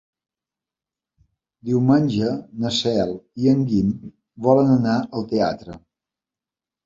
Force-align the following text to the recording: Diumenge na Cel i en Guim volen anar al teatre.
Diumenge 1.71 2.31
na 2.63 2.71
Cel 2.77 3.13
i 3.43 3.51
en 3.53 3.61
Guim 3.73 3.91
volen 4.47 4.71
anar 4.79 4.95
al 5.19 5.27
teatre. 5.35 5.77